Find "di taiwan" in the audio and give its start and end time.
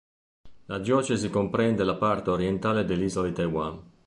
3.27-3.81